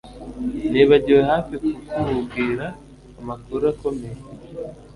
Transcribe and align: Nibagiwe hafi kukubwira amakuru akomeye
Nibagiwe 0.71 1.21
hafi 1.31 1.53
kukubwira 1.63 2.65
amakuru 3.19 3.63
akomeye 3.73 4.19